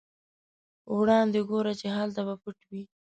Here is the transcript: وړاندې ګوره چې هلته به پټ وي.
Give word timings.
وړاندې 0.97 1.39
ګوره 1.49 1.73
چې 1.79 1.87
هلته 1.97 2.21
به 2.27 2.35
پټ 2.43 2.57
وي. 2.69 2.83